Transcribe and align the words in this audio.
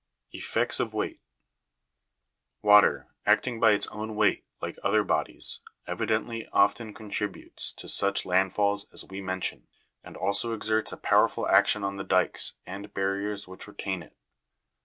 10. 0.31 0.39
Effects 0.39 0.79
of 0.79 0.95
weight. 0.95 1.21
Water 2.63 3.09
acting 3.27 3.59
by 3.59 3.73
its 3.73 3.85
own 3.89 4.15
weight 4.15 4.43
like 4.59 4.79
other 4.81 5.03
bodies, 5.03 5.59
evidently 5.85 6.47
often 6.51 6.91
contributes 6.91 7.71
to 7.73 7.87
such 7.87 8.25
land 8.25 8.51
falls 8.51 8.87
as 8.91 9.05
we 9.05 9.21
mention, 9.21 9.67
and 10.03 10.17
also 10.17 10.53
exerts 10.53 10.91
a 10.91 10.97
powerful 10.97 11.47
action 11.47 11.83
on 11.83 11.97
the 11.97 12.03
dykes 12.03 12.53
and 12.65 12.91
bar 12.95 13.11
riers 13.15 13.47
which 13.47 13.67
retain 13.67 14.01
it. 14.01 14.17